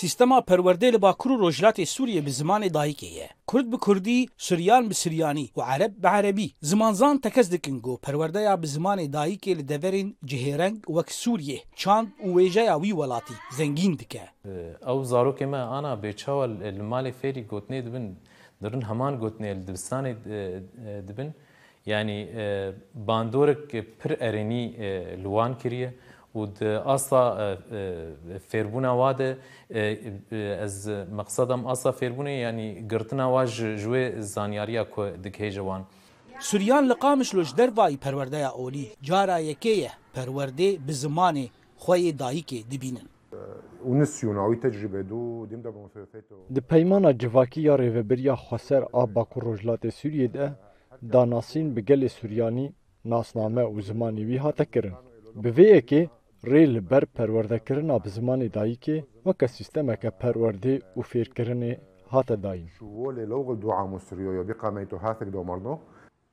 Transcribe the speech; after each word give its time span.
سیستما 0.00 0.40
پرورده 0.40 0.90
له 0.92 0.98
باکرو 0.98 1.36
روجلات 1.36 1.76
سوریه 1.84 2.20
به 2.20 2.30
زمان 2.30 2.68
دایکیه 2.68 3.28
کورد 3.46 3.70
به 3.70 3.76
کوردی 3.76 4.28
سریان 4.38 4.88
به 4.88 4.94
سریانی 4.94 5.50
و 5.56 5.60
عرب 5.60 5.92
به 6.02 6.08
عربی 6.08 6.54
زمانزان 6.60 7.18
تکز 7.20 7.50
دکنگو 7.50 7.96
پرورده 7.96 8.40
یا 8.40 8.56
به 8.56 8.66
زمان 8.66 9.06
دایکی 9.10 9.54
له 9.54 9.62
دورین 9.62 10.14
جهرنگ 10.24 10.90
وک 10.90 11.10
سوریه 11.10 11.58
چاند 11.76 12.12
او 12.22 12.36
ویجا 12.38 12.62
یا 12.62 12.78
وی 12.78 12.92
ولاتی 12.92 13.34
زنگین 13.58 13.92
دکه 13.94 14.20
او 14.90 15.04
زارو 15.04 15.32
که 15.32 15.46
ما 15.46 15.76
انا 15.78 15.96
به 15.96 16.12
چاول 16.12 16.80
مال 16.80 17.10
فری 17.10 17.42
گوتنی 17.42 17.82
دبن 17.82 18.16
درن 18.62 18.82
همان 18.82 19.16
گوتنی 19.16 19.54
دبستان 19.54 20.04
دبن 21.08 21.34
یعنی 21.86 22.18
باندورک 23.06 23.76
پر 24.00 24.12
ارنی 24.20 24.62
لوان 25.24 25.54
کریه 25.54 25.94
و 26.34 26.64
اصلا 26.64 27.56
فیربونا 28.48 28.96
واده 28.96 29.38
از 30.62 30.88
مقصدم 30.88 31.66
اصلا 31.66 31.92
فیربونه 31.92 32.36
یعنی 32.38 32.86
گرتنا 32.88 33.30
واج 33.30 33.54
جوی 33.76 34.20
زانیاریا 34.20 34.84
که 34.84 35.12
دکه 35.24 35.50
جوان 35.50 35.86
سوریان 36.40 36.84
لقامش 36.84 37.34
لوج 37.34 37.54
در 37.54 37.70
وای 37.76 37.96
پرورده 37.96 38.38
اولی 38.60 38.90
جارا 39.02 39.40
یکیه 39.40 39.90
پرورده 40.14 40.78
به 40.86 40.92
زمان 40.92 41.48
خوی 41.76 42.12
دایی 42.12 42.40
که 42.40 42.56
دبینن 42.72 43.08
د 46.54 46.58
پیمانه 46.70 47.12
جواکی 47.12 47.60
یا 47.60 47.74
ریوبریا 47.74 48.36
خسر 48.36 48.82
آباکو 48.92 49.40
رجلات 49.40 49.88
سوریه 49.88 50.28
ده 50.28 50.54
داناسین 51.12 51.74
به 51.74 51.80
گل 51.80 52.06
سوریانی 52.06 52.72
ناسنامه 53.04 53.62
و 53.62 53.80
زمانی 53.80 54.24
وی 54.24 54.36
هاته 54.36 54.64
کرن 54.64 54.94
به 55.42 55.50
وی 55.50 55.80
کې 55.80 56.21
rê 56.50 56.66
li 56.74 56.80
ber 56.90 57.04
perwerdekirina 57.06 58.04
bi 58.04 58.08
zimanê 58.08 58.48
dayîkê 58.58 59.04
weke 59.26 59.48
sîstemeke 59.56 60.08
perwerdê 60.22 60.74
û 60.98 61.00
fêrkirinê 61.10 61.72
hate 62.10 62.34
dayîn. 62.42 62.68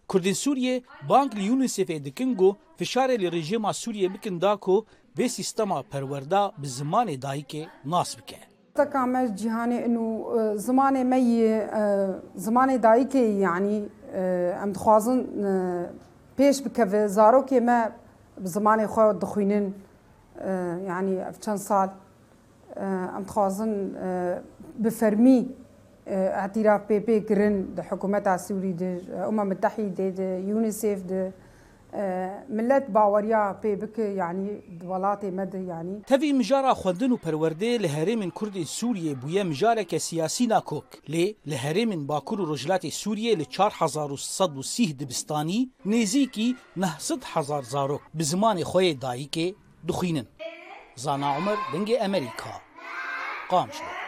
Kurdên 0.08 0.34
Sûriye 0.34 0.82
bank 1.10 1.36
li 1.36 1.52
UNICEF-ê 1.52 2.06
dikin 2.06 2.36
got 2.36 2.56
fişarê 2.80 3.20
li 3.20 3.32
rejima 3.32 3.74
Sûriye 3.74 4.14
bikin 4.14 4.42
da 4.42 4.58
ku 4.58 4.86
vê 5.18 5.28
sîstema 5.30 5.84
perwerda 5.84 6.52
bi 6.58 6.68
zimanê 6.68 7.22
dayîkê 7.22 7.66
nas 7.86 8.18
bike. 8.18 8.36
Teka 8.76 9.06
me 9.06 9.18
cîhanê 9.38 9.88
nû 9.96 10.08
zimanê 10.56 11.04
me 11.04 11.20
yê 11.20 11.68
zimanê 12.36 12.78
dayîkê 12.84 13.26
yanî 13.40 13.84
em 14.64 14.76
dixwazin 14.76 15.28
pêş 16.38 16.66
bikeve 16.66 17.06
zarokê 17.06 17.60
me 17.62 17.92
bi 18.38 18.48
zimanê 18.48 18.86
xwe 18.88 19.22
dixwînin 19.22 19.74
یعنی 20.88 21.20
ئەف 21.24 21.38
چەند 21.46 21.62
ساڵ 21.70 21.90
ئەم 23.16 23.24
خوازن 23.28 23.74
بفەرمی 24.84 25.40
اعتراف 26.08 26.82
پێ 26.90 26.98
پێکردن 27.08 27.56
دە 27.78 27.82
حکوومەتا 27.90 28.36
سووری 28.46 28.74
دژ 28.74 29.02
ئەمە 29.28 29.44
متەحی 29.52 29.90
دێ 29.98 30.30
یونیسف 30.50 31.00
دە 31.12 31.22
ملت 32.58 32.86
باوەریا 32.96 33.44
پێ 33.62 33.72
بکە 33.82 34.06
یعنی 34.22 34.50
وڵاتی 34.92 35.30
مەدە 35.40 35.60
ینی 35.72 35.98
تەوی 36.12 36.32
مژارە 36.40 36.72
خوندن 36.82 37.12
و 37.12 37.18
پەروەردەیە 37.24 37.78
لە 37.86 37.90
هەرێمن 37.98 38.32
کوردی 38.40 38.66
سووریە 38.78 39.14
بووە 39.22 39.42
مژارێکە 39.52 39.98
سیاسی 40.08 40.46
ناکۆک 40.56 40.88
لێ 41.14 41.26
لە 41.50 41.58
هەرێمن 41.66 42.02
باکوور 42.10 42.40
و 42.42 42.50
ڕژلاتی 42.56 42.92
سووریە 43.02 43.34
لە 43.42 43.46
1930 43.50 44.94
دبستانی 45.00 45.70
نێزیکی 45.86 46.56
900 46.78 47.24
هزار 47.34 47.64
زارۆک 47.64 48.02
بزمانی 48.20 48.64
خۆی 48.72 48.96
دایکێ 49.06 49.50
دخینن 49.88 50.28
زانا 50.96 51.36
عمر 51.36 51.56
دنگی 51.74 51.98
امریکا 51.98 52.62
قام 53.50 53.70
شد 53.70 53.99